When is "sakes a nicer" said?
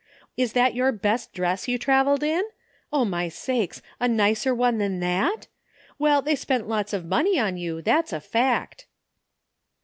3.29-4.51